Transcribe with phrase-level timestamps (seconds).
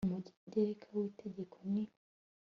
[0.05, 1.73] umugereka w itegeko n